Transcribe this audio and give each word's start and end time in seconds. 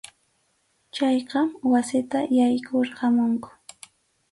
Chayqa 0.95 1.39
wasita 1.71 2.19
yaykurqamunku. 2.37 3.49